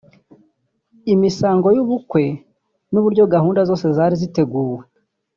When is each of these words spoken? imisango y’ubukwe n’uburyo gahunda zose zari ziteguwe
imisango 1.13 1.67
y’ubukwe 1.75 2.23
n’uburyo 2.91 3.23
gahunda 3.33 3.61
zose 3.69 3.85
zari 3.97 4.15
ziteguwe 4.21 4.77